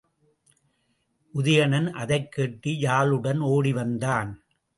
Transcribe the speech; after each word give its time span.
உதயணன் 1.33 1.91
அதைக் 1.91 2.31
கேட்டு 2.31 2.71
யாழுடன் 2.71 3.39
ஒடிவந்தான். 3.45 4.33